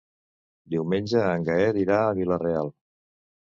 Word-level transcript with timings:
Diumenge 0.75 1.21
en 1.33 1.45
Gaël 1.51 1.77
irà 1.83 2.01
a 2.07 2.17
Vila-real. 2.21 2.73